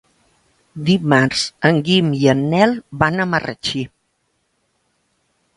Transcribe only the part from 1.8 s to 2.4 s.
Guim i